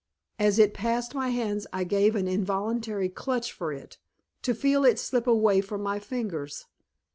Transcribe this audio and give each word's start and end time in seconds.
As 0.39 0.57
it 0.57 0.73
passed 0.73 1.13
my 1.13 1.29
hands 1.29 1.67
I 1.71 1.83
gave 1.83 2.15
an 2.15 2.27
involuntary 2.27 3.07
clutch 3.07 3.51
for 3.53 3.71
it, 3.71 3.99
to 4.41 4.55
feel 4.55 4.83
it 4.83 4.97
slip 4.97 5.27
away 5.27 5.61
from 5.61 5.83
my 5.83 5.99
fingers. 5.99 6.65